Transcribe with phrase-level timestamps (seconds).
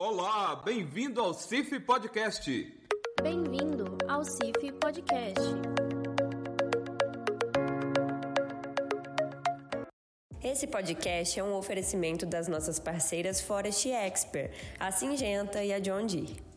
[0.00, 2.72] Olá, bem-vindo ao CIF Podcast.
[3.20, 5.42] Bem-vindo ao CIF Podcast.
[10.40, 16.06] Esse podcast é um oferecimento das nossas parceiras Forest Expert, a Singenta e a John
[16.06, 16.47] Deere.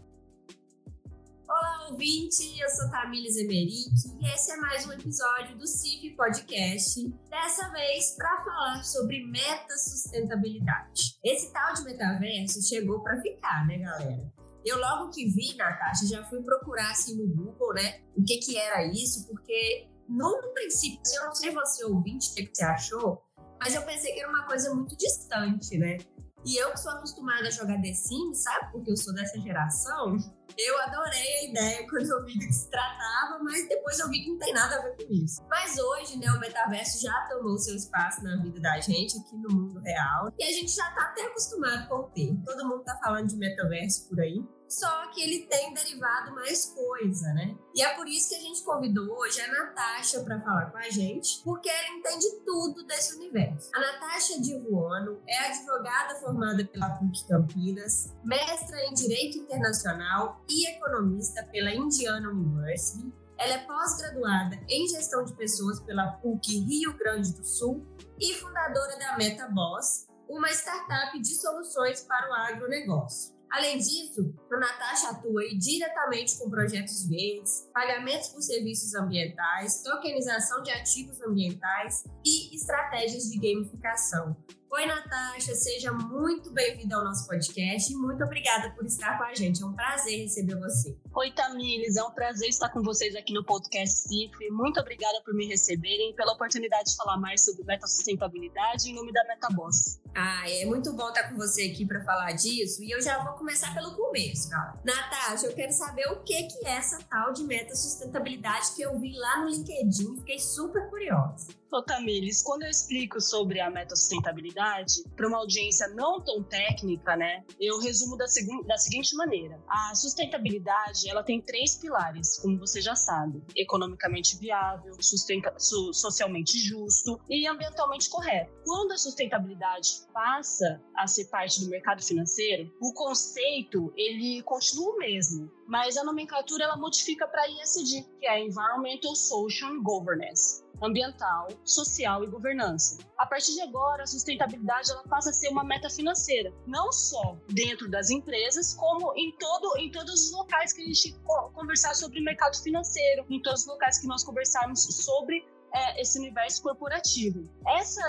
[1.91, 2.57] Ouvinte!
[2.57, 3.91] Eu sou Tamires Emerick
[4.21, 7.05] e esse é mais um episódio do CIF Podcast.
[7.29, 11.17] Dessa vez para falar sobre meta sustentabilidade.
[11.21, 14.33] Esse tal de metaverso chegou para ficar, né, galera?
[14.65, 18.57] Eu logo que vi, Natasha, já fui procurar assim no Google, né, o que que
[18.57, 23.21] era isso, porque no princípio, eu não sei você ouvinte, o que, que você achou,
[23.59, 25.97] mas eu pensei que era uma coisa muito distante, né?
[26.45, 28.71] E eu que sou acostumada a jogar The Sims, sabe?
[28.71, 30.17] Porque eu sou dessa geração.
[30.57, 34.21] Eu adorei a ideia quando eu vi do que se tratava, mas depois eu vi
[34.21, 35.41] que não tem nada a ver com isso.
[35.49, 39.49] Mas hoje, né, o metaverso já tomou seu espaço na vida da gente aqui no
[39.49, 40.31] mundo real.
[40.37, 42.43] E a gente já tá até acostumado com o termo.
[42.45, 47.33] Todo mundo tá falando de metaverso por aí só que ele tem derivado mais coisa,
[47.33, 47.57] né?
[47.75, 50.89] E é por isso que a gente convidou hoje a Natasha para falar com a
[50.89, 53.69] gente, porque ela entende tudo desse universo.
[53.75, 61.43] A Natasha Divuano é advogada formada pela PUC Campinas, mestra em Direito Internacional e economista
[61.51, 63.13] pela Indiana University.
[63.37, 67.85] Ela é pós-graduada em Gestão de Pessoas pela PUC Rio Grande do Sul
[68.17, 73.40] e fundadora da MetaBoss, uma startup de soluções para o agronegócio.
[73.51, 80.71] Além disso, a Natasha atua diretamente com projetos verdes, pagamentos por serviços ambientais, tokenização de
[80.71, 84.37] ativos ambientais e estratégias de gamificação.
[84.73, 89.33] Oi, Natasha, seja muito bem-vinda ao nosso podcast e muito obrigada por estar com a
[89.35, 89.61] gente.
[89.61, 90.97] É um prazer receber você.
[91.13, 94.31] Oi, Tamires, é um prazer estar com vocês aqui no podcast CIF.
[94.49, 98.95] Muito obrigada por me receberem e pela oportunidade de falar mais sobre meta sustentabilidade em
[98.95, 99.99] nome da MetaBoss.
[100.15, 103.33] Ah, é muito bom estar com você aqui para falar disso e eu já vou
[103.33, 104.79] começar pelo começo, cara.
[104.85, 108.97] Natasha, eu quero saber o que que é essa tal de meta sustentabilidade que eu
[108.97, 111.59] vi lá no LinkedIn e fiquei super curiosa.
[111.73, 117.15] Ô Tamires, quando eu explico sobre a meta sustentabilidade para uma audiência não tão técnica,
[117.15, 118.25] né, eu resumo da,
[118.67, 124.93] da seguinte maneira: a sustentabilidade ela tem três pilares, como você já sabe: economicamente viável,
[125.01, 128.51] so socialmente justo e ambientalmente correto.
[128.65, 134.97] Quando a sustentabilidade passa a ser parte do mercado financeiro, o conceito ele continua o
[134.97, 142.23] mesmo, mas a nomenclatura ela modifica para ESG, que é Environmental, Social Governance ambiental, social
[142.23, 142.97] e governança.
[143.17, 147.37] A partir de agora, a sustentabilidade ela passa a ser uma meta financeira, não só
[147.49, 151.15] dentro das empresas, como em, todo, em todos os locais que a gente
[151.53, 156.61] conversar sobre mercado financeiro, em todos os locais que nós conversarmos sobre é, esse universo
[156.63, 157.43] corporativo.
[157.67, 158.01] Essa,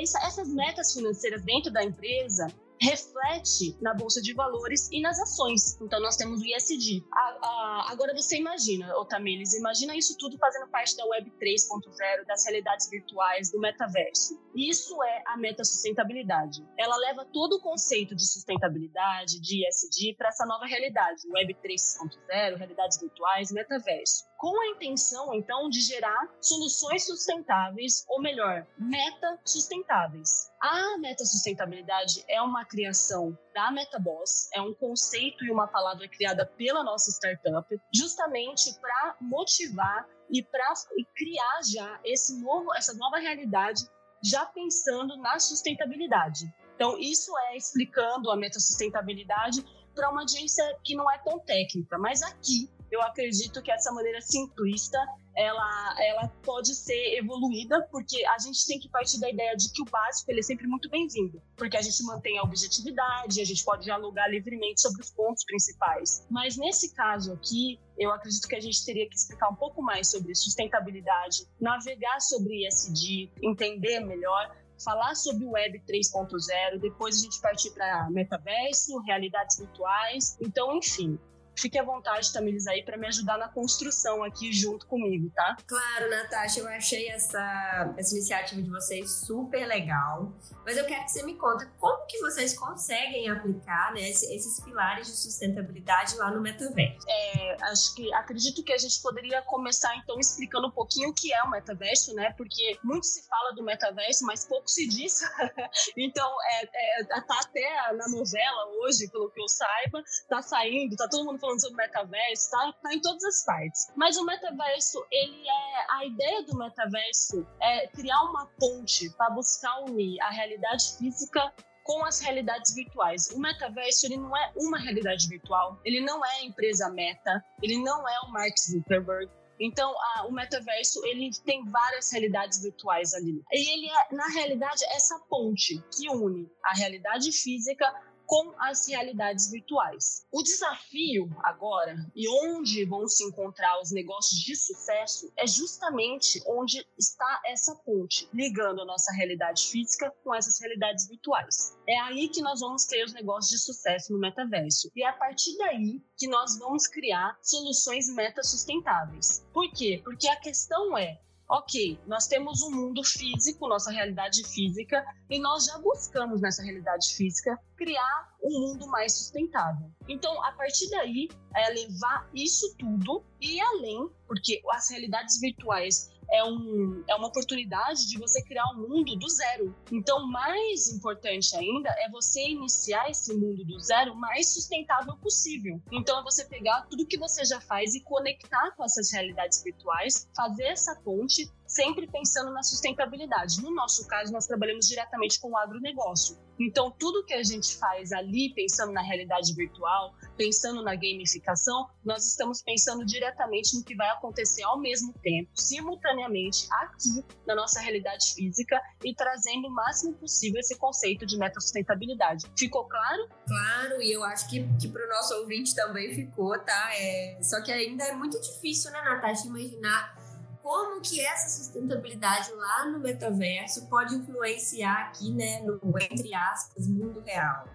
[0.00, 2.46] essa, essas metas financeiras dentro da empresa,
[2.80, 5.78] reflete na bolsa de valores e nas ações.
[5.80, 7.04] Então nós temos o ISD.
[7.12, 12.44] A, a, agora você imagina, Otamiles, imagina isso tudo fazendo parte da Web 3.0, das
[12.46, 14.40] realidades virtuais, do metaverso.
[14.54, 16.66] Isso é a meta sustentabilidade.
[16.78, 22.56] Ela leva todo o conceito de sustentabilidade, de ISD, para essa nova realidade, Web 3.0,
[22.56, 30.50] realidades virtuais, metaverso com a intenção, então, de gerar soluções sustentáveis, ou melhor, meta sustentáveis.
[30.58, 36.46] A meta sustentabilidade é uma criação da MetaBoss, é um conceito e uma palavra criada
[36.46, 40.72] pela nossa startup, justamente para motivar e para
[41.14, 43.82] criar já esse novo, essa nova realidade,
[44.22, 46.44] já pensando na sustentabilidade.
[46.76, 49.64] Então, isso é explicando a meta sustentabilidade
[49.94, 54.20] para uma audiência que não é tão técnica, mas aqui eu acredito que essa maneira
[54.20, 54.98] simplista
[55.36, 59.80] ela, ela pode ser evoluída, porque a gente tem que partir da ideia de que
[59.80, 63.64] o básico ele é sempre muito bem-vindo, porque a gente mantém a objetividade, a gente
[63.64, 66.26] pode dialogar livremente sobre os pontos principais.
[66.28, 70.10] Mas nesse caso aqui, eu acredito que a gente teria que explicar um pouco mais
[70.10, 77.40] sobre sustentabilidade, navegar sobre ESG, entender melhor, falar sobre o Web 3.0, depois a gente
[77.40, 80.36] partir para metaverso, realidades virtuais.
[80.40, 81.18] Então, enfim,
[81.56, 85.56] fique à vontade, Tamilis, aí para me ajudar na construção aqui junto comigo, tá?
[85.66, 90.32] Claro, Natasha, eu achei essa, essa iniciativa de vocês super legal.
[90.64, 95.06] Mas eu quero que você me conta como que vocês conseguem aplicar né, esses pilares
[95.06, 97.06] de sustentabilidade lá no metaverso.
[97.08, 101.32] É, acho que acredito que a gente poderia começar então explicando um pouquinho o que
[101.32, 102.32] é o metaverso, né?
[102.36, 105.20] Porque muito se fala do metaverso, mas pouco se diz.
[105.96, 111.08] então, é, é, tá até na novela hoje, pelo que eu saiba, tá saindo, tá
[111.08, 113.92] todo mundo falando sobre metaverso, tá, tá em todas as partes.
[113.96, 115.86] Mas o metaverso, ele é.
[115.90, 121.52] A ideia do metaverso é criar uma ponte para buscar unir a realidade física
[121.82, 123.30] com as realidades virtuais.
[123.32, 127.78] O metaverso ele não é uma realidade virtual, ele não é a empresa Meta, ele
[127.78, 133.42] não é o Mark Zuckerberg, então, a, o metaverso ele tem várias realidades virtuais ali.
[133.52, 137.86] E ele é, na realidade, essa ponte que une a realidade física
[138.30, 140.24] com as realidades virtuais.
[140.30, 146.86] O desafio agora e onde vão se encontrar os negócios de sucesso é justamente onde
[146.96, 151.76] está essa ponte ligando a nossa realidade física com essas realidades virtuais.
[151.88, 154.92] É aí que nós vamos ter os negócios de sucesso no metaverso.
[154.94, 159.44] E é a partir daí que nós vamos criar soluções meta sustentáveis.
[159.52, 160.00] Por quê?
[160.04, 161.18] Porque a questão é
[161.50, 167.12] ok, nós temos um mundo físico, nossa realidade física, e nós já buscamos nessa realidade
[167.12, 169.90] física criar um mundo mais sustentável.
[170.08, 176.44] Então, a partir daí, é levar isso tudo e além, porque as realidades virtuais é,
[176.44, 179.74] um, é uma oportunidade de você criar um mundo do zero.
[179.90, 185.80] Então, mais importante ainda é você iniciar esse mundo do zero mais sustentável possível.
[185.90, 190.28] Então, é você pegar tudo que você já faz e conectar com essas realidades virtuais,
[190.34, 193.62] fazer essa ponte sempre pensando na sustentabilidade.
[193.62, 196.36] No nosso caso, nós trabalhamos diretamente com o agronegócio.
[196.58, 202.26] Então, tudo que a gente faz ali, pensando na realidade virtual, pensando na gamificação, nós
[202.26, 208.34] estamos pensando diretamente no que vai acontecer ao mesmo tempo, simultaneamente, aqui na nossa realidade
[208.34, 212.44] física e trazendo o máximo possível esse conceito de meta-sustentabilidade.
[212.58, 213.28] Ficou claro?
[213.46, 216.90] Claro, e eu acho que, que para o nosso ouvinte também ficou, tá?
[216.94, 220.19] É, só que ainda é muito difícil, né, Natasha, imaginar
[220.62, 227.20] como que essa sustentabilidade lá no metaverso pode influenciar aqui, né, no, entre aspas, mundo
[227.20, 227.66] real.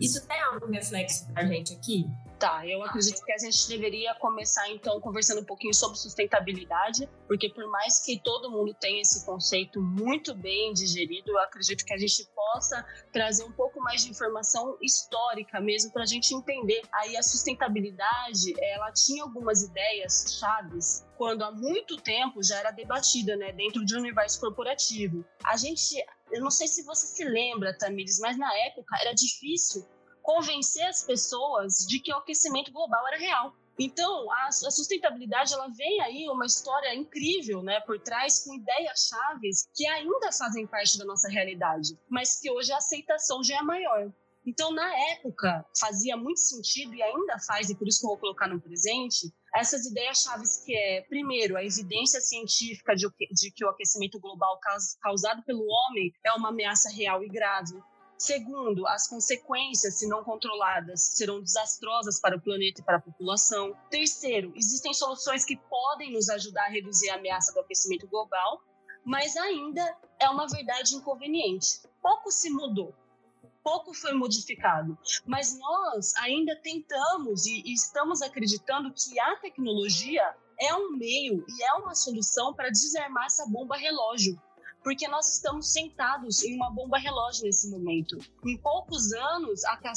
[0.00, 2.06] Isso tem algum reflexo para a gente aqui?
[2.42, 7.48] Tá, eu acredito que a gente deveria começar então conversando um pouquinho sobre sustentabilidade, porque
[7.48, 11.96] por mais que todo mundo tenha esse conceito muito bem digerido, eu acredito que a
[11.96, 16.82] gente possa trazer um pouco mais de informação histórica mesmo para a gente entender.
[16.92, 23.36] Aí a sustentabilidade, ela tinha algumas ideias chaves quando há muito tempo já era debatida,
[23.36, 25.24] né, dentro de um universo corporativo.
[25.44, 25.94] A gente,
[26.32, 29.86] eu não sei se você se lembra, Tamires, mas na época era difícil
[30.22, 33.54] convencer as pessoas de que o aquecimento global era real.
[33.78, 39.68] Então, a, sustentabilidade ela vem aí uma história incrível, né, por trás com ideias chaves
[39.74, 44.12] que ainda fazem parte da nossa realidade, mas que hoje a aceitação já é maior.
[44.44, 48.18] Então, na época, fazia muito sentido e ainda faz, e por isso que eu vou
[48.18, 53.68] colocar no presente, essas ideias chaves que é, primeiro, a evidência científica de que o
[53.68, 54.58] aquecimento global
[55.00, 57.74] causado pelo homem é uma ameaça real e grave.
[58.22, 63.76] Segundo, as consequências, se não controladas, serão desastrosas para o planeta e para a população.
[63.90, 68.62] Terceiro, existem soluções que podem nos ajudar a reduzir a ameaça do aquecimento global,
[69.04, 71.80] mas ainda é uma verdade inconveniente.
[72.00, 72.94] Pouco se mudou,
[73.64, 74.96] pouco foi modificado,
[75.26, 80.22] mas nós ainda tentamos e, estamos acreditando que a tecnologia
[80.60, 84.40] é um meio e é uma solução para desarmar essa bomba relógio
[84.82, 88.18] porque nós estamos sentados em uma bomba relógio nesse momento.
[88.44, 89.94] Em poucos anos, a, a,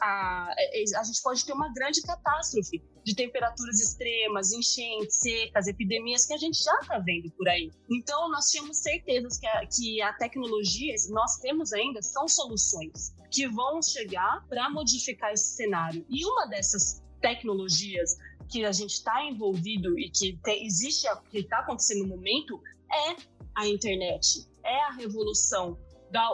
[0.00, 0.54] a,
[0.98, 6.38] a, gente pode ter uma grande catástrofe de temperaturas extremas, enchentes, secas, epidemias que a
[6.38, 7.70] gente já está vendo por aí.
[7.90, 13.48] Então, nós tínhamos certezas que a, que a tecnologia, nós temos ainda, são soluções que
[13.48, 16.04] vão chegar para modificar esse cenário.
[16.08, 18.16] E uma dessas tecnologias
[18.48, 22.60] que a gente está envolvido e que te, existe, que está acontecendo no momento,
[22.92, 23.16] é
[23.56, 25.78] a internet, é a revolução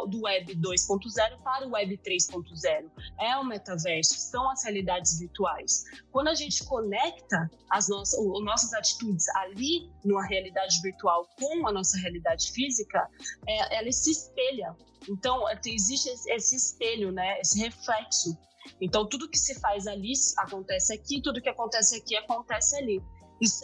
[0.08, 2.90] do Web 2.0 para o Web 3.0.
[3.18, 5.84] É o metaverso, são as realidades virtuais.
[6.12, 11.72] Quando a gente conecta as nossas, as nossas atitudes ali numa realidade virtual com a
[11.72, 13.08] nossa realidade física,
[13.48, 14.76] é, ela se espelha.
[15.08, 18.36] Então, existe esse espelho, né, esse reflexo.
[18.80, 23.02] Então, tudo que se faz ali acontece aqui, tudo que acontece aqui acontece ali.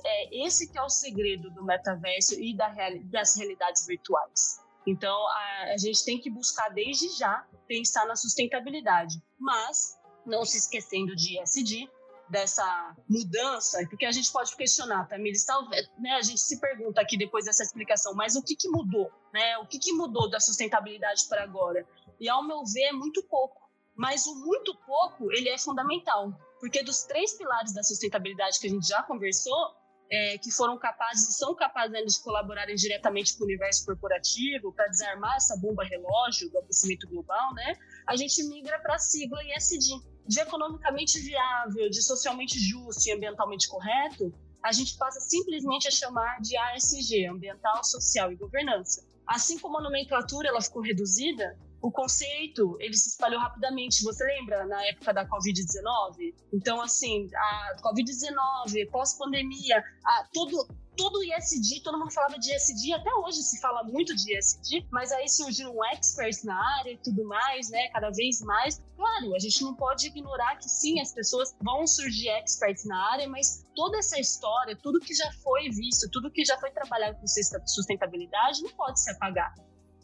[0.05, 2.73] É, esse que é o segredo do metaverso e da
[3.05, 4.61] das realidades virtuais.
[4.87, 10.59] Então, a, a gente tem que buscar desde já pensar na sustentabilidade, mas não se
[10.59, 11.91] esquecendo de ESG,
[12.29, 17.17] dessa mudança, porque a gente pode questionar, Tamires, talvez, né, a gente se pergunta aqui
[17.17, 19.59] depois dessa explicação, mas o que, que mudou, né?
[19.59, 21.87] O que, que mudou da sustentabilidade para agora?
[22.19, 23.67] E ao meu ver, é muito pouco.
[23.95, 26.33] Mas o muito pouco, ele é fundamental.
[26.61, 29.75] Porque dos três pilares da sustentabilidade que a gente já conversou,
[30.11, 34.87] é, que foram capazes e são capazes de colaborarem diretamente com o universo corporativo para
[34.87, 37.75] desarmar essa bomba relógio do aquecimento global, né?
[38.07, 43.69] A gente migra para a sigla ISD, de economicamente viável, de socialmente justo e ambientalmente
[43.69, 44.33] correto,
[44.63, 49.07] a gente passa simplesmente a chamar de ASG, ambiental, social e governança.
[49.25, 54.03] Assim como a nomenclatura ela ficou reduzida, o conceito ele se espalhou rapidamente.
[54.05, 56.35] Você lembra na época da Covid-19?
[56.53, 59.85] Então, assim, a Covid-19, pós-pandemia,
[60.33, 60.67] todo,
[60.97, 65.13] todo ISD, todo mundo falava de ISD, até hoje se fala muito de ISD, mas
[65.13, 67.89] aí surgiram experts na área e tudo mais, né?
[67.89, 68.83] Cada vez mais.
[68.97, 73.29] Claro, a gente não pode ignorar que sim, as pessoas vão surgir experts na área,
[73.29, 77.27] mas toda essa história, tudo que já foi visto, tudo que já foi trabalhado com
[77.67, 79.55] sustentabilidade não pode se apagar.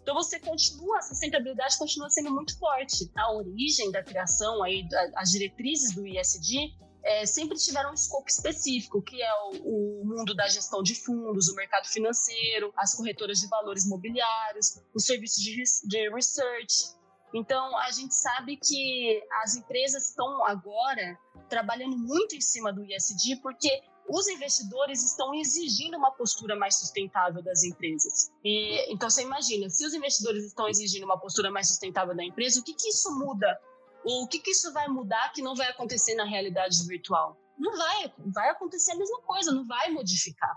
[0.02, 3.10] Então você continua, a sustentabilidade continua sendo muito forte.
[3.16, 9.02] A origem da criação, aí, as diretrizes do ISD, é, sempre tiveram um escopo específico,
[9.02, 13.48] que é o, o, mundo da gestão de fundos, o mercado financeiro, as corretoras de
[13.48, 16.94] valores mobiliários, os serviços de, de research.
[17.34, 21.18] Então, a gente sabe que as empresas estão agora
[21.48, 27.42] trabalhando muito em cima do ISD, porque os investidores estão exigindo uma postura mais sustentável
[27.42, 28.30] das empresas.
[28.44, 32.60] E, então você imagina, se os investidores estão exigindo uma postura mais sustentável da empresa,
[32.60, 33.58] o que, que isso muda?
[34.04, 37.36] Ou o que, que isso vai mudar que não vai acontecer na realidade virtual?
[37.58, 40.56] Não vai, vai acontecer a mesma coisa, não vai modificar.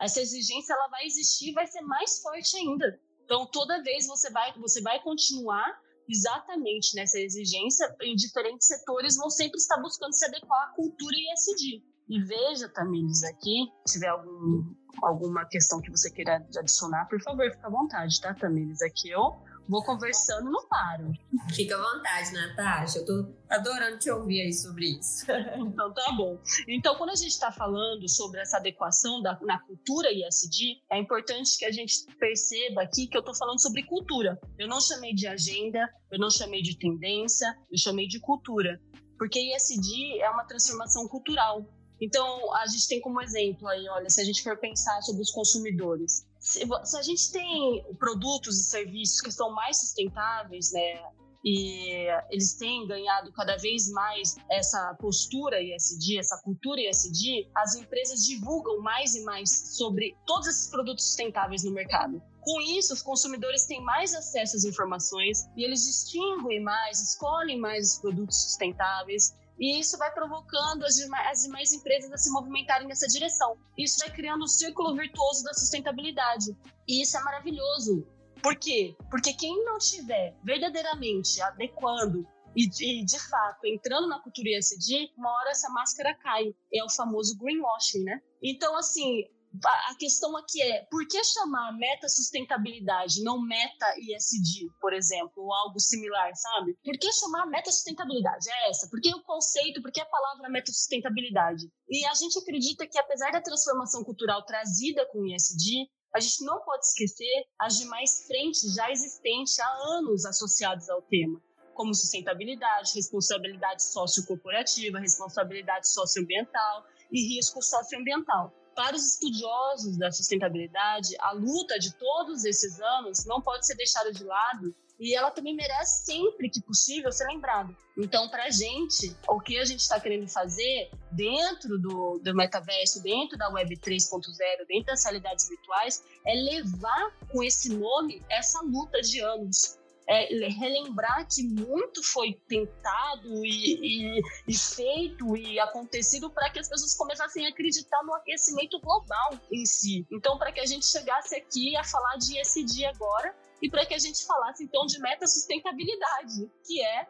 [0.00, 3.00] Essa exigência ela vai existir, vai ser mais forte ainda.
[3.24, 7.94] Então toda vez você vai, você vai continuar exatamente nessa exigência.
[8.02, 11.82] Em diferentes setores vão sempre estar buscando se adequar à cultura ESG.
[12.08, 17.50] E veja, Tamires, aqui, se tiver algum, alguma questão que você queira adicionar, por favor,
[17.50, 18.82] fica à vontade, tá, Tamires?
[18.82, 19.34] Aqui eu
[19.68, 21.10] vou conversando não paro.
[21.54, 22.98] Fica à vontade, Natasha.
[22.98, 25.24] Eu tô adorando te ouvir aí sobre isso.
[25.56, 26.38] então tá bom.
[26.68, 31.58] Então, quando a gente está falando sobre essa adequação da, na cultura ISD, é importante
[31.58, 34.38] que a gente perceba aqui que eu tô falando sobre cultura.
[34.58, 38.80] Eu não chamei de agenda, eu não chamei de tendência, eu chamei de cultura.
[39.18, 41.66] Porque ISD é uma transformação cultural.
[42.00, 45.30] Então, a gente tem como exemplo aí, olha, se a gente for pensar sobre os
[45.30, 51.00] consumidores, se, se a gente tem produtos e serviços que são mais sustentáveis, né,
[51.44, 58.24] e eles têm ganhado cada vez mais essa postura ISD, essa cultura ISD, as empresas
[58.24, 62.22] divulgam mais e mais sobre todos esses produtos sustentáveis no mercado.
[62.40, 67.92] Com isso, os consumidores têm mais acesso às informações e eles distinguem mais, escolhem mais
[67.92, 72.88] os produtos sustentáveis e isso vai provocando as demais, as demais empresas a se movimentarem
[72.88, 73.56] nessa direção.
[73.78, 76.56] Isso vai criando um círculo virtuoso da sustentabilidade.
[76.88, 78.06] E isso é maravilhoso.
[78.42, 78.96] Por quê?
[79.10, 85.30] Porque quem não estiver verdadeiramente adequando e de, de, fato entrando na cultura ESG, uma
[85.30, 86.54] hora essa máscara cai.
[86.72, 88.20] É o famoso greenwashing, né?
[88.42, 89.24] Então, assim,
[89.62, 95.54] a questão aqui é por que chamar meta sustentabilidade, não meta ISD, por exemplo, ou
[95.54, 96.76] algo similar, sabe?
[96.82, 98.50] Por que chamar meta sustentabilidade?
[98.50, 98.88] É essa.
[98.88, 101.68] Por que o conceito, por que a palavra meta sustentabilidade?
[101.88, 106.44] E a gente acredita que apesar da transformação cultural trazida com o ISD, a gente
[106.44, 111.40] não pode esquecer as demais frentes já existentes há anos associadas ao tema
[111.74, 118.54] como sustentabilidade, responsabilidade sociocorporativa, responsabilidade socioambiental e risco socioambiental.
[118.74, 124.12] Para os estudiosos da sustentabilidade, a luta de todos esses anos não pode ser deixada
[124.12, 127.74] de lado e ela também merece sempre que possível ser lembrada.
[127.96, 133.02] Então, para a gente, o que a gente está querendo fazer dentro do, do metaverso,
[133.02, 134.22] dentro da Web 3.0,
[134.68, 141.26] dentro das realidades virtuais, é levar com esse nome essa luta de anos é, relembrar
[141.28, 147.46] que muito foi tentado e, e, e feito e acontecido para que as pessoas começassem
[147.46, 150.06] a acreditar no aquecimento global em si.
[150.10, 153.94] Então, para que a gente chegasse aqui a falar de ESG agora e para que
[153.94, 157.08] a gente falasse então de meta sustentabilidade, que é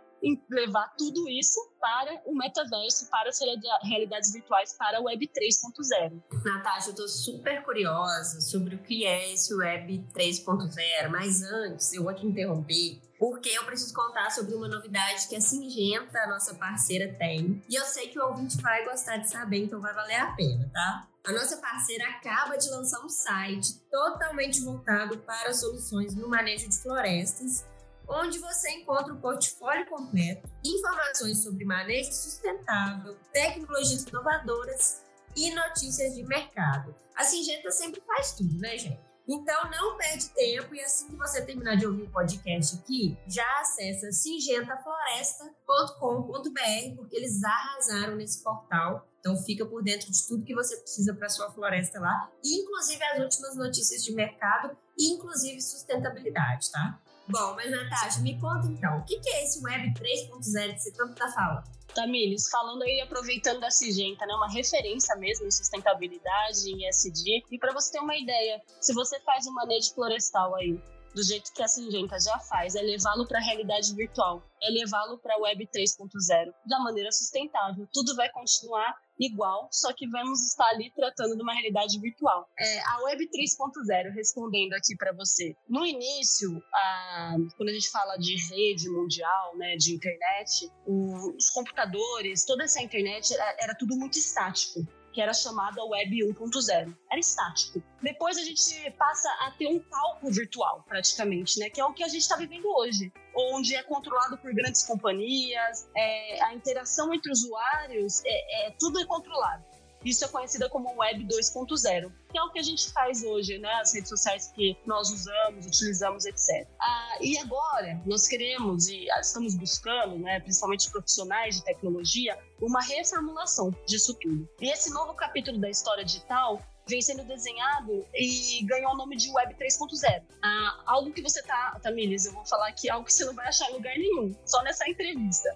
[0.50, 3.38] levar tudo isso para o metaverso, para as
[3.82, 6.22] realidades virtuais, para a Web 3.0.
[6.44, 12.04] Natasha, eu estou super curiosa sobre o que é esse Web 3.0, mas antes eu
[12.04, 17.14] vou te interromper porque eu preciso contar sobre uma novidade que a Singenta, nossa parceira,
[17.14, 17.62] tem.
[17.68, 20.68] E eu sei que o ouvinte vai gostar de saber, então vai valer a pena,
[20.72, 21.08] tá?
[21.24, 26.76] A nossa parceira acaba de lançar um site totalmente voltado para soluções no manejo de
[26.76, 27.64] florestas
[28.08, 35.02] onde você encontra o portfólio completo, informações sobre manejo sustentável, tecnologias inovadoras
[35.36, 36.94] e notícias de mercado.
[37.16, 39.14] A Singenta sempre faz tudo, né, gente?
[39.26, 43.60] Então não perde tempo e assim que você terminar de ouvir o podcast aqui, já
[43.60, 49.08] acessa singentafloresta.com.br porque eles arrasaram nesse portal.
[49.20, 53.20] Então fica por dentro de tudo que você precisa para sua floresta lá, inclusive as
[53.20, 57.00] últimas notícias de mercado e inclusive sustentabilidade, tá?
[57.28, 61.14] Bom, mas Natasha, me conta então, o que é esse Web 3.0 que você tanto
[61.14, 61.64] tá falando?
[61.94, 67.58] Tamires, falando aí, aproveitando da Cigenta, né, uma referência mesmo em sustentabilidade, em SD, e
[67.58, 70.78] para você ter uma ideia, se você faz um manejo florestal aí,
[71.14, 75.18] do jeito que a Singenta já faz, é levá-lo para a realidade virtual, é levá-lo
[75.18, 77.86] para a Web 3.0 da maneira sustentável.
[77.92, 82.48] Tudo vai continuar igual, só que vamos estar ali tratando de uma realidade virtual.
[82.58, 85.54] É, a Web 3.0, respondendo aqui para você.
[85.68, 92.44] No início, a, quando a gente fala de rede mundial, né, de internet, os computadores,
[92.44, 96.94] toda essa internet era, era tudo muito estático que era chamada Web 1.0.
[97.08, 97.80] Era estático.
[98.02, 101.70] Depois a gente passa a ter um palco virtual, praticamente, né?
[101.70, 103.12] Que é o que a gente está vivendo hoje,
[103.52, 109.06] onde é controlado por grandes companhias, é, a interação entre usuários, é, é, tudo é
[109.06, 109.64] controlado.
[110.04, 113.72] Isso é conhecida como Web 2.0, que é o que a gente faz hoje, né?
[113.74, 116.68] As redes sociais que nós usamos, utilizamos, etc.
[116.80, 123.74] Ah, e agora, nós queremos e estamos buscando, né, principalmente profissionais de tecnologia, uma reformulação
[123.86, 124.48] disso tudo.
[124.60, 129.30] E esse novo capítulo da história digital vem sendo desenhado e ganhou o nome de
[129.30, 130.22] Web 3.0.
[130.42, 133.48] Ah, algo que você tá, Tamilis, eu vou falar aqui, algo que você não vai
[133.48, 135.48] achar em lugar nenhum, só nessa entrevista,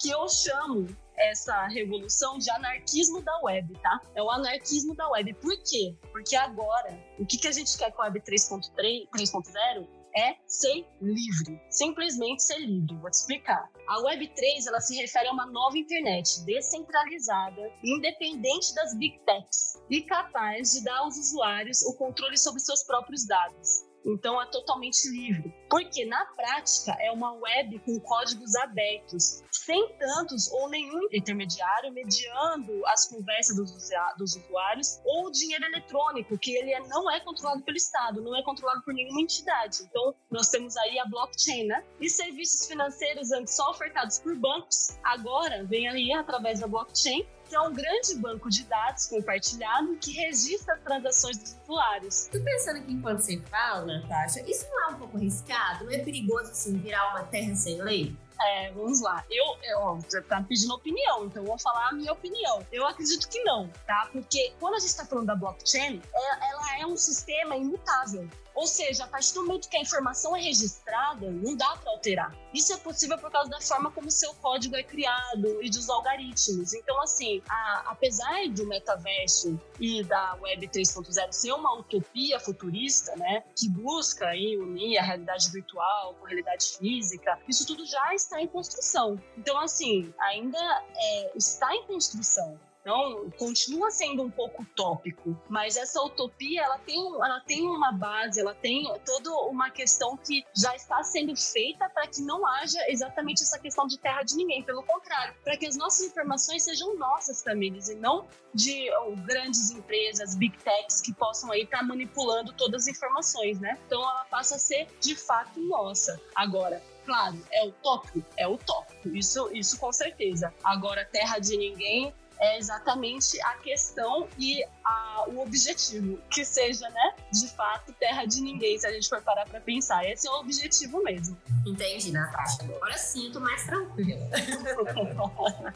[0.00, 4.00] que eu chamo essa revolução de anarquismo da web, tá?
[4.14, 5.34] É o anarquismo da web.
[5.34, 5.96] Por quê?
[6.12, 11.60] Porque agora, o que, que a gente quer com a Web 3.0 é ser livre,
[11.68, 12.96] simplesmente ser livre.
[12.96, 13.70] Vou te explicar.
[13.86, 20.00] A Web3 ela se refere a uma nova internet descentralizada, independente das big techs e
[20.02, 23.85] capaz de dar aos usuários o controle sobre seus próprios dados.
[24.06, 25.52] Então é totalmente livre.
[25.68, 32.86] Porque na prática é uma web com códigos abertos, sem tantos ou nenhum intermediário mediando
[32.86, 37.76] as conversas dos, usuários ou o dinheiro eletrônico, que ele é, não é controlado pelo
[37.76, 39.82] Estado, não é controlado por nenhuma entidade.
[39.82, 41.84] Então nós temos aí a blockchain, né?
[42.00, 47.54] E serviços financeiros antes só ofertados por bancos, agora vem aí através da blockchain que
[47.54, 52.28] é um grande banco de dados compartilhado que registra as transações dos usuários.
[52.30, 55.84] Tô pensando que enquanto você fala, Natasha, isso não é um pouco arriscado?
[55.84, 58.16] Não é perigoso assim virar uma terra sem lei?
[58.40, 59.24] É, vamos lá.
[59.30, 62.64] Eu, eu você tá pedindo opinião, então eu vou falar a minha opinião.
[62.70, 64.08] Eu acredito que não, tá?
[64.12, 68.28] Porque quando a gente está falando da blockchain, ela, ela é um sistema imutável.
[68.56, 72.34] Ou seja, a partir do momento que a informação é registrada, não dá para alterar.
[72.54, 75.90] Isso é possível por causa da forma como o seu código é criado e dos
[75.90, 76.72] algoritmos.
[76.72, 83.44] Então, assim, a, apesar do metaverso e da Web 3.0 ser uma utopia futurista, né,
[83.54, 88.25] que busca aí unir a realidade virtual com a realidade física, isso tudo já está
[88.34, 89.20] em construção.
[89.36, 90.58] Então, assim, ainda
[90.96, 92.58] é, está em construção.
[92.86, 98.40] Então, continua sendo um pouco utópico, mas essa utopia, ela tem, ela tem uma base,
[98.40, 103.42] ela tem toda uma questão que já está sendo feita para que não haja exatamente
[103.42, 104.62] essa questão de terra de ninguém.
[104.62, 108.88] Pelo contrário, para que as nossas informações sejam nossas famílias e não de
[109.24, 113.76] grandes empresas, big techs que possam aí estar tá manipulando todas as informações, né?
[113.84, 116.20] Então, ela passa a ser de fato nossa.
[116.36, 118.22] Agora, claro, é utópico?
[118.36, 120.52] É utópico, isso, isso com certeza.
[120.62, 127.14] Agora, terra de ninguém, é exatamente a questão e a, o objetivo, que seja, né,
[127.32, 130.04] de fato, terra de ninguém, se a gente for parar para pensar.
[130.04, 131.36] Esse é o objetivo mesmo.
[131.66, 132.62] Entendi, Natasha.
[132.62, 134.20] Agora sim, eu tô mais tranquila.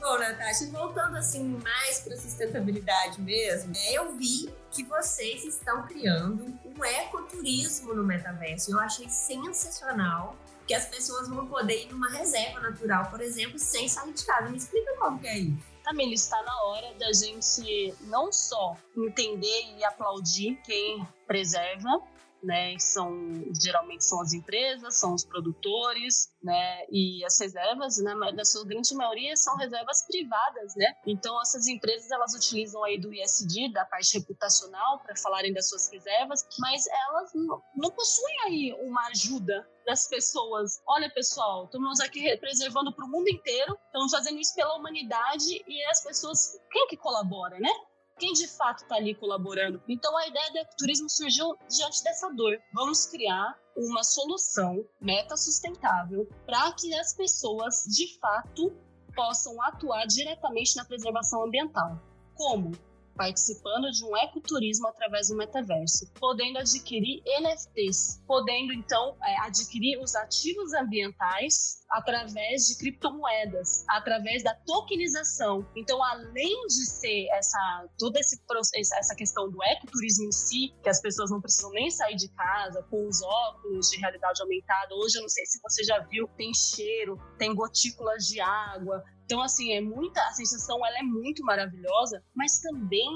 [0.00, 6.58] Bom, Natasha, voltando assim mais para sustentabilidade mesmo, é, eu vi que vocês estão criando
[6.64, 8.72] um ecoturismo no metaverso.
[8.72, 13.88] Eu achei sensacional que as pessoas vão poder ir numa reserva natural, por exemplo, sem
[13.88, 14.48] sair de casa.
[14.48, 15.74] Me explica como que é isso.
[15.82, 22.00] Também está na hora da gente não só entender e aplaudir quem preserva,
[22.44, 22.78] né?
[22.78, 23.12] São
[23.60, 26.84] geralmente são as empresas, são os produtores, né?
[26.90, 28.14] E as reservas, né?
[28.14, 30.94] Na sua grande maioria são reservas privadas, né?
[31.06, 35.90] Então essas empresas elas utilizam aí do ISD, da parte reputacional, para falarem das suas
[35.90, 40.82] reservas, mas elas não, não possuem aí uma ajuda das pessoas.
[40.86, 45.84] Olha, pessoal, estamos aqui preservando para o mundo inteiro, estamos fazendo isso pela humanidade e
[45.86, 47.70] as pessoas, quem que colabora, né?
[48.18, 49.82] Quem de fato está ali colaborando.
[49.88, 52.58] Então a ideia do ecoturismo surgiu diante dessa dor.
[52.72, 58.72] Vamos criar uma solução meta sustentável para que as pessoas de fato
[59.14, 62.00] possam atuar diretamente na preservação ambiental.
[62.34, 62.72] Como?
[63.14, 70.14] Participando de um ecoturismo através do metaverso, podendo adquirir NFTs, podendo então é, adquirir os
[70.14, 75.66] ativos ambientais através de criptomoedas, através da tokenização.
[75.76, 80.88] Então, além de ser essa toda esse processo, essa questão do ecoturismo em si, que
[80.88, 84.94] as pessoas não precisam nem sair de casa com os óculos de realidade aumentada.
[84.94, 89.40] Hoje eu não sei se você já viu, tem cheiro, tem gotículas de água, Então,
[89.40, 93.08] assim, é muita, a sensação ela é muito maravilhosa, mas também,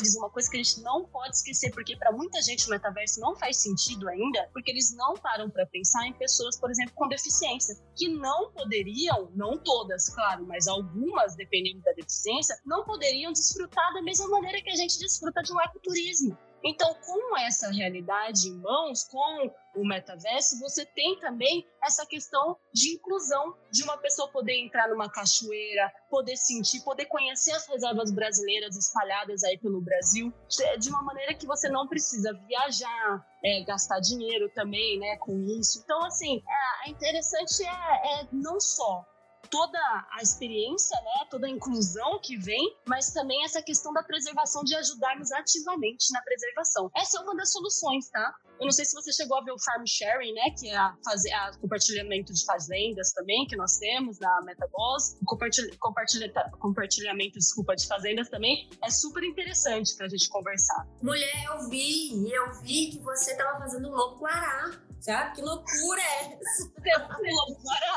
[0.00, 3.20] diz uma coisa que a gente não pode esquecer, porque para muita gente o metaverso
[3.20, 7.08] não faz sentido ainda, porque eles não param para pensar em pessoas, por exemplo, com
[7.08, 13.92] deficiência, que não poderiam, não todas, claro, mas algumas, dependendo da deficiência, não poderiam desfrutar
[13.92, 16.38] da mesma maneira que a gente desfruta de um ecoturismo.
[16.64, 22.94] Então, com essa realidade em mãos, com o metaverso, você tem também essa questão de
[22.94, 28.76] inclusão, de uma pessoa poder entrar numa cachoeira, poder sentir, poder conhecer as reservas brasileiras
[28.76, 30.32] espalhadas aí pelo Brasil,
[30.78, 35.80] de uma maneira que você não precisa viajar, é, gastar dinheiro também, né, com isso.
[35.84, 36.42] Então, assim,
[36.84, 39.04] é, é interessante é, é não só
[39.50, 39.78] toda
[40.12, 44.74] a experiência, né, toda a inclusão que vem, mas também essa questão da preservação, de
[44.74, 46.90] ajudarmos ativamente na preservação.
[46.96, 48.34] Essa é uma das soluções, tá?
[48.58, 50.94] Eu não sei se você chegou a ver o farm sharing, né, que é a,
[51.04, 55.18] fazer, a compartilhamento de fazendas também, que nós temos na MetaBoss.
[55.26, 60.86] Compartilha, compartilha, compartilhamento, desculpa, de fazendas também é super interessante para a gente conversar.
[61.02, 64.86] Mulher, eu vi, eu vi que você estava fazendo lobo guará.
[65.00, 65.36] Sabe?
[65.36, 66.64] Que loucura é essa?
[66.64, 67.96] o Lobo Guará.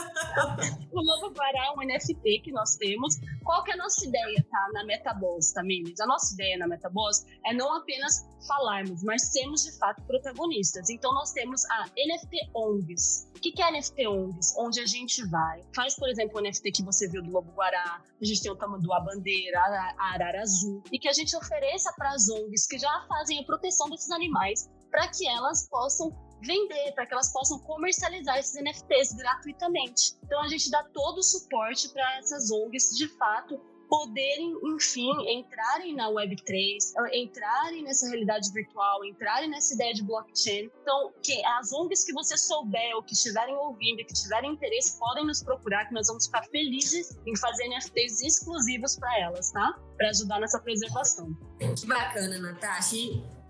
[0.92, 3.16] o Lobo Guará é um NFT que nós temos.
[3.44, 4.68] Qual que é a nossa ideia, tá?
[4.72, 5.52] Na Metaboss?
[5.52, 10.88] Tá, a nossa ideia na Metaboss é não apenas falarmos, mas sermos de fato protagonistas.
[10.90, 13.28] Então nós temos a NFT ONGs.
[13.36, 14.54] O que, que é NFT ONGs?
[14.58, 18.02] Onde a gente vai, faz, por exemplo, o NFT que você viu do Lobo Guará,
[18.20, 22.10] a gente tem o Tamanduá Bandeira, a Arara Azul, e que a gente ofereça para
[22.10, 26.10] as ONGs que já fazem a proteção desses animais para que elas possam
[26.42, 30.14] vender, para que elas possam comercializar esses NFTs gratuitamente.
[30.24, 35.96] Então a gente dá todo o suporte para essas ONGs de fato poderem, enfim, entrarem
[35.96, 36.78] na Web3,
[37.12, 40.70] entrarem nessa realidade virtual, entrarem nessa ideia de blockchain.
[40.80, 45.26] Então, que as ONGs que você souber ou que estiverem ouvindo, que tiverem interesse, podem
[45.26, 49.76] nos procurar, que nós vamos ficar felizes em fazer NFTs exclusivos para elas, tá?
[49.96, 51.36] Para ajudar nessa preservação.
[51.58, 52.96] Que bacana, Natasha.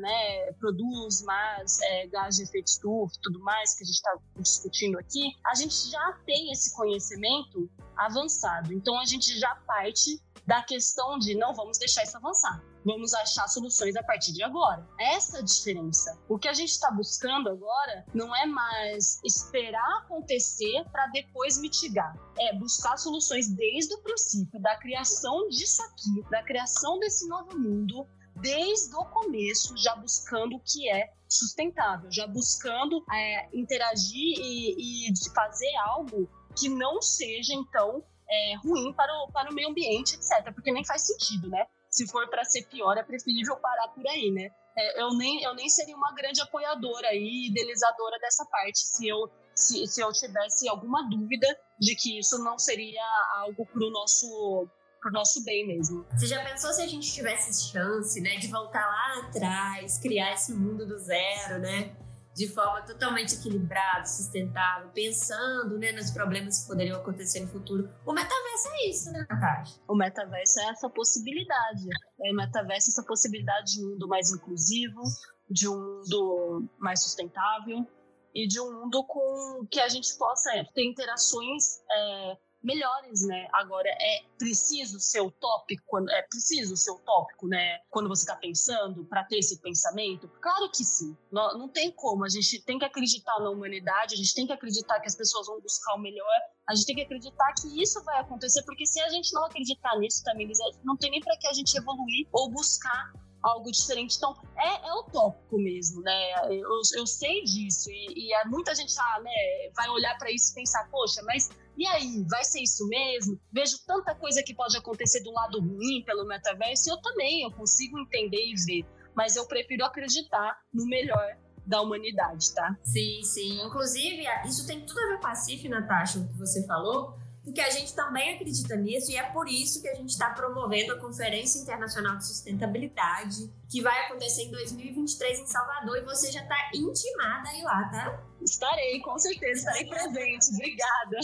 [0.00, 5.00] né, produz mais é, gás de efeito estufa, tudo mais que a gente está discutindo
[5.00, 8.72] aqui, a gente já tem esse conhecimento avançado.
[8.72, 12.62] Então a gente já parte da questão de não vamos deixar isso avançar.
[12.84, 14.84] Vamos achar soluções a partir de agora.
[14.98, 16.18] Essa é a diferença.
[16.28, 22.16] O que a gente está buscando agora não é mais esperar acontecer para depois mitigar.
[22.38, 28.06] É buscar soluções desde o princípio da criação disso aqui, da criação desse novo mundo,
[28.36, 35.30] desde o começo, já buscando o que é sustentável, já buscando é, interagir e, e
[35.32, 36.28] fazer algo
[36.58, 40.52] que não seja, então, é, ruim para o, para o meio ambiente, etc.
[40.54, 41.66] Porque nem faz sentido, né?
[41.90, 44.48] Se for para ser pior, é preferível parar por aí, né?
[44.76, 49.30] É, eu, nem, eu nem seria uma grande apoiadora e idealizadora dessa parte se eu,
[49.54, 51.46] se, se eu tivesse alguma dúvida
[51.78, 53.04] de que isso não seria
[53.36, 54.68] algo para o nosso
[55.02, 56.06] pro nosso bem mesmo.
[56.16, 60.54] Você já pensou se a gente tivesse chance, né, de voltar lá atrás, criar esse
[60.54, 61.96] mundo do zero, né?
[62.34, 67.90] De forma totalmente equilibrada, sustentável, pensando né, nos problemas que poderiam acontecer no futuro.
[68.06, 69.78] O metaverso é isso, né, Natasha?
[69.86, 71.88] O metaverso é essa possibilidade.
[72.18, 75.02] O metaverso é essa possibilidade de um mundo mais inclusivo,
[75.50, 77.86] de um mundo mais sustentável
[78.34, 83.48] e de um mundo com que a gente possa ter interações é, melhores, né?
[83.52, 87.80] Agora é preciso ser utópico, quando é preciso ser utópico, né?
[87.90, 91.16] Quando você está pensando para ter esse pensamento, claro que sim.
[91.30, 92.24] Não, não tem como.
[92.24, 95.46] A gente tem que acreditar na humanidade, a gente tem que acreditar que as pessoas
[95.46, 96.40] vão buscar o melhor.
[96.68, 99.98] A gente tem que acreditar que isso vai acontecer, porque se a gente não acreditar
[99.98, 100.50] nisso também,
[100.84, 104.16] não tem nem para que a gente evoluir ou buscar algo diferente.
[104.16, 106.32] Então, é, é utópico mesmo, né?
[106.48, 107.90] Eu, eu sei disso.
[107.90, 109.30] E, e muita gente ah, né,
[109.74, 113.38] vai olhar para isso e pensar, poxa, mas e aí, vai ser isso mesmo?
[113.52, 117.50] Vejo tanta coisa que pode acontecer do lado ruim pelo metaverso, e eu também, eu
[117.50, 122.76] consigo entender e ver, mas eu prefiro acreditar no melhor da humanidade, tá?
[122.82, 123.62] Sim, sim.
[123.62, 127.60] Inclusive, isso tem tudo a ver com a CIF, Natasha, o que você falou, porque
[127.60, 130.98] a gente também acredita nisso e é por isso que a gente está promovendo a
[131.00, 136.70] Conferência Internacional de Sustentabilidade, que vai acontecer em 2023 em Salvador e você já está
[136.72, 138.22] intimada aí lá, tá?
[138.40, 140.54] Estarei, com certeza, estarei presente.
[140.54, 141.16] Obrigada.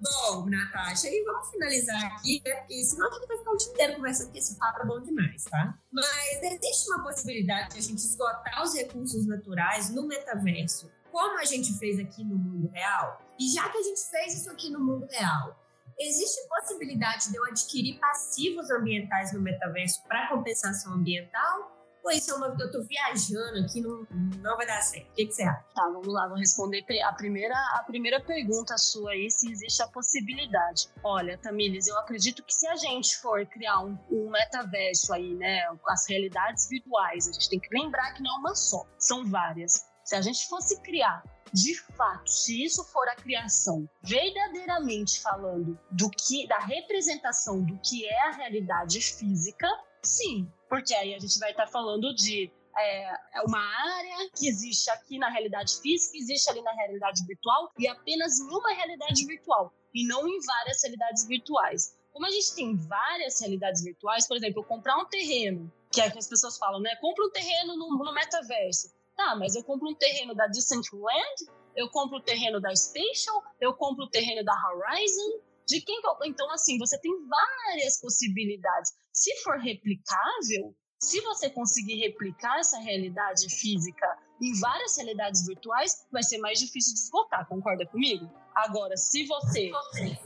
[0.00, 2.54] Bom, Natasha, e vamos finalizar aqui, né?
[2.54, 5.00] Porque senão a gente vai ficar o dia inteiro conversando que esse papo é bom
[5.00, 5.78] demais, tá?
[5.92, 11.44] Mas existe uma possibilidade de a gente esgotar os recursos naturais no metaverso como a
[11.44, 14.80] gente fez aqui no mundo real, e já que a gente fez isso aqui no
[14.80, 15.56] mundo real,
[15.98, 21.78] existe possibilidade de eu adquirir passivos ambientais no metaverso para compensação ambiental?
[22.04, 24.06] Ou isso é uma eu tô viajando aqui, não,
[24.40, 25.10] não vai dar certo?
[25.10, 25.64] O que, que você acha?
[25.74, 29.88] Tá, vamos lá, vou responder a primeira, a primeira pergunta sua aí, se existe a
[29.88, 30.88] possibilidade.
[31.04, 35.60] Olha, Tamires, eu acredito que se a gente for criar um, um metaverso aí, né,
[35.88, 39.84] as realidades virtuais, a gente tem que lembrar que não é uma só, são várias.
[40.04, 41.22] Se a gente fosse criar
[41.52, 48.06] de fato, se isso for a criação verdadeiramente falando do que da representação do que
[48.06, 49.68] é a realidade física,
[50.02, 54.88] sim, porque aí a gente vai estar falando de é, é, uma área que existe
[54.90, 59.72] aqui na realidade física, existe ali na realidade virtual e apenas em uma realidade virtual
[59.92, 61.96] e não em várias realidades virtuais.
[62.12, 66.18] Como a gente tem várias realidades virtuais, por exemplo, comprar um terreno, que é que
[66.18, 66.94] as pessoas falam, né?
[66.96, 68.92] Compra um terreno no, no metaverso.
[69.18, 71.34] Tá, mas eu compro um terreno da Decentraland,
[71.74, 75.40] eu compro o terreno da Spatial, eu compro o terreno da Horizon.
[75.66, 76.16] De quem que eu...
[76.24, 78.92] Então, assim, você tem várias possibilidades.
[79.12, 84.06] Se for replicável, se você conseguir replicar essa realidade física
[84.40, 88.30] em várias realidades virtuais, vai ser mais difícil de esgotar, concorda comigo?
[88.54, 89.70] Agora, se você.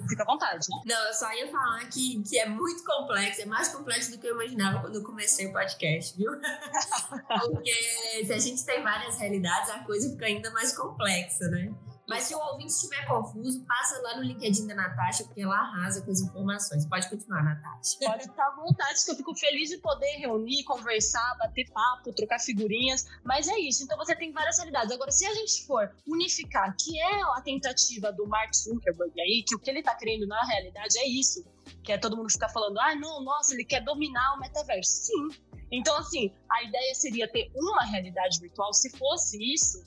[0.08, 0.66] Fica à vontade.
[0.86, 4.26] Não, eu só ia falar que, que é muito complexo, é mais complexo do que
[4.26, 6.32] eu imaginava quando eu comecei o podcast, viu?
[7.40, 11.74] Porque se a gente tem várias realidades, a coisa fica ainda mais complexa, né?
[12.08, 16.02] Mas se o ouvinte estiver confuso, passa lá no LinkedIn da Natasha, porque ela arrasa
[16.02, 16.84] com as informações.
[16.86, 17.96] Pode continuar, Natasha.
[18.00, 22.40] Pode ficar à vontade, que eu fico feliz de poder reunir, conversar, bater papo, trocar
[22.40, 23.06] figurinhas.
[23.24, 23.84] Mas é isso.
[23.84, 24.92] Então você tem várias realidades.
[24.92, 29.54] Agora, se a gente for unificar, que é a tentativa do Mark Zuckerberg aí, que
[29.54, 31.44] o que ele está querendo na realidade é isso.
[31.84, 35.06] Que é todo mundo ficar falando, ah, não, nossa, ele quer dominar o metaverso.
[35.06, 35.28] Sim.
[35.70, 38.72] Então, assim, a ideia seria ter uma realidade virtual.
[38.74, 39.82] Se fosse isso,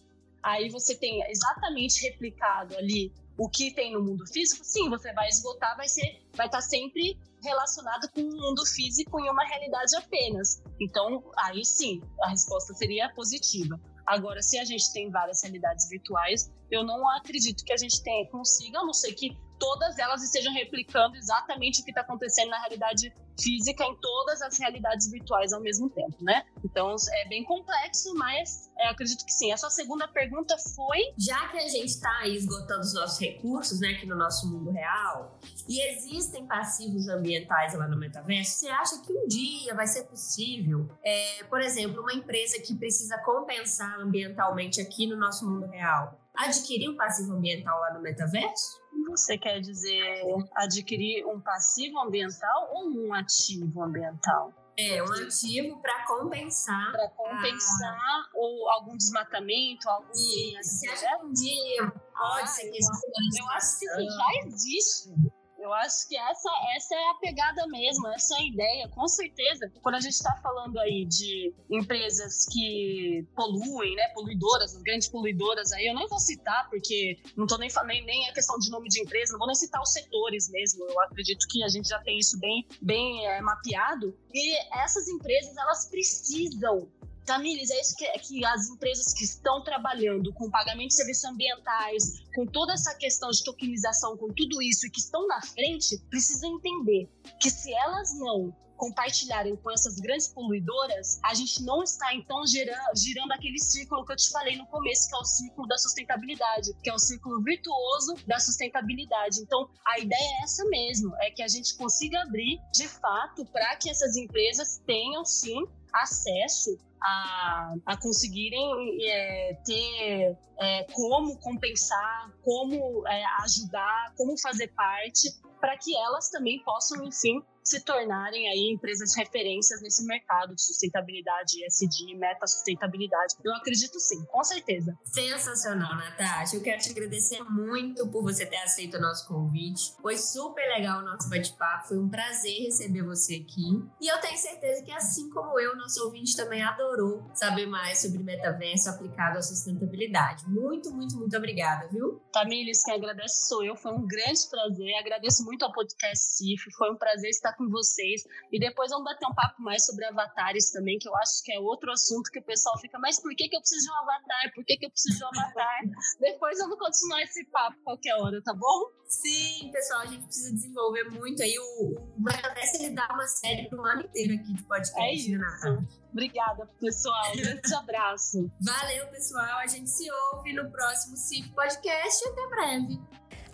[0.45, 5.27] aí você tem exatamente replicado ali o que tem no mundo físico, sim, você vai
[5.27, 9.95] esgotar, vai ser, vai estar tá sempre relacionado com o mundo físico em uma realidade
[9.97, 10.63] apenas.
[10.79, 13.77] Então, aí sim, a resposta seria positiva.
[14.05, 18.29] Agora, se a gente tem várias realidades virtuais, eu não acredito que a gente tenha,
[18.29, 22.59] consiga, a não ser que todas elas estejam replicando exatamente o que está acontecendo na
[22.59, 26.43] realidade física em todas as realidades virtuais ao mesmo tempo, né?
[26.63, 29.51] Então é bem complexo, mas é, acredito que sim.
[29.51, 31.13] A sua segunda pergunta foi.
[31.17, 35.37] Já que a gente está esgotando os nossos recursos, né, aqui no nosso mundo real,
[35.67, 40.89] e existem passivos ambientais lá no metaverso, você acha que um dia vai ser possível,
[41.03, 46.89] é, por exemplo, uma empresa que precisa compensar ambientalmente aqui no nosso mundo real, adquirir
[46.89, 48.84] um passivo ambiental lá no metaverso?
[49.09, 50.21] Você quer dizer
[50.55, 54.53] adquirir um passivo ambiental ou um ativo ambiental?
[54.77, 56.91] É, um ativo para compensar.
[56.91, 58.29] Para compensar a...
[58.33, 60.11] ou algum desmatamento, algum.
[60.11, 60.79] Isso.
[60.79, 64.47] Você acha que um dia pode ah, ser que eu, eu acho que isso já
[64.47, 65.34] existe.
[65.65, 69.71] Eu acho que essa, essa é a pegada mesmo, essa é a ideia, com certeza.
[69.81, 75.71] Quando a gente está falando aí de empresas que poluem, né, poluidoras, as grandes poluidoras
[75.71, 78.89] aí, eu nem vou citar, porque não tô nem falando nem a questão de nome
[78.89, 80.85] de empresa, não vou nem citar os setores mesmo.
[80.85, 84.15] Eu acredito que a gente já tem isso bem, bem é, mapeado.
[84.31, 86.87] E essas empresas, elas precisam
[87.25, 92.23] Tamires, é isso que, que, as empresas que estão trabalhando com pagamento de serviços ambientais,
[92.35, 96.55] com toda essa questão de tokenização, com tudo isso e que estão na frente, precisam
[96.57, 97.09] entender
[97.39, 102.95] que se elas não compartilharem com essas grandes poluidoras, a gente não está então girando,
[102.95, 106.73] girando aquele círculo que eu te falei no começo, que é o círculo da sustentabilidade,
[106.83, 109.39] que é o círculo virtuoso da sustentabilidade.
[109.39, 113.75] Então, a ideia é essa mesmo, é que a gente consiga abrir de fato para
[113.77, 123.07] que essas empresas tenham sim acesso a, a conseguirem é, ter é, como compensar, como
[123.07, 125.29] é, ajudar, como fazer parte,
[125.59, 130.61] para que elas também possam, enfim, se tornarem aí empresas de referências nesse mercado de
[130.61, 133.35] sustentabilidade, ESG, meta sustentabilidade.
[133.43, 134.95] Eu acredito sim, com certeza.
[135.03, 136.55] Sensacional, Natasha.
[136.55, 139.95] Eu quero te agradecer muito por você ter aceito o nosso convite.
[139.99, 143.83] Foi super legal o nosso bate-papo, foi um prazer receber você aqui.
[143.99, 148.21] E eu tenho certeza que assim como eu, nosso ouvinte também adorou saber mais sobre
[148.21, 150.47] metaverso aplicado à sustentabilidade.
[150.47, 152.21] Muito, muito, muito obrigada, viu?
[152.31, 153.75] Tamires, quem agradece sou eu.
[153.75, 154.95] Foi um grande prazer.
[154.99, 156.71] Agradeço muito ao podcast CIF.
[156.77, 158.23] Foi um prazer estar com vocês.
[158.51, 161.59] E depois vamos bater um papo mais sobre avatares também, que eu acho que é
[161.59, 164.51] outro assunto que o pessoal fica, mas por que, que eu preciso de um avatar?
[164.53, 165.81] Por que, que eu preciso de um avatar?
[166.19, 168.91] depois vamos continuar esse papo qualquer hora, tá bom?
[169.07, 171.55] Sim, pessoal, a gente precisa desenvolver muito aí.
[171.59, 175.01] O, o Metaverse ele dá uma série pro ano inteiro aqui de podcast.
[175.01, 175.31] É isso.
[175.31, 177.33] Né, Obrigada, pessoal.
[177.33, 178.51] Um grande abraço.
[178.61, 179.59] Valeu, pessoal.
[179.59, 182.27] A gente se ouve no próximo CIF Podcast.
[182.29, 182.99] Até breve.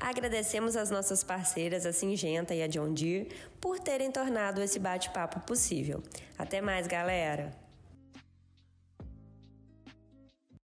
[0.01, 3.29] Agradecemos às nossas parceiras, a Singenta e a John Deere,
[3.61, 6.01] por terem tornado esse bate-papo possível.
[6.39, 7.61] Até mais, galera!